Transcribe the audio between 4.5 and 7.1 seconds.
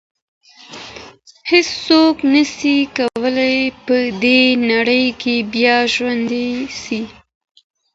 نړۍ کي بیا ژوندی سي.